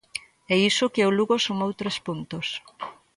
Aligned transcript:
E 0.53 0.55
iso 0.69 0.91
que 0.93 1.07
o 1.09 1.15
Lugo 1.17 1.35
sumou 1.45 1.71
tres 1.79 1.97
puntos. 2.07 2.47